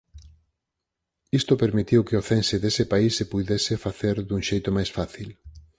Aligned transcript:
Isto 1.39 1.53
permitiu 1.63 2.01
que 2.07 2.19
o 2.21 2.25
cense 2.29 2.55
dese 2.63 2.85
país 2.93 3.11
se 3.17 3.25
puidese 3.31 3.75
facer 3.85 4.15
dun 4.29 4.41
xeito 4.49 4.69
máis 4.77 4.89
fácil. 4.97 5.29